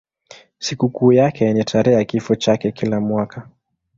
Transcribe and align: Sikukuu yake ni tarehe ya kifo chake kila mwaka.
Sikukuu 0.59 1.11
yake 1.13 1.53
ni 1.53 1.63
tarehe 1.63 1.97
ya 1.97 2.03
kifo 2.05 2.35
chake 2.35 2.71
kila 2.71 2.99
mwaka. 2.99 3.49